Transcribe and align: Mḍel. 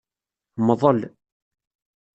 Mḍel. 0.67 0.99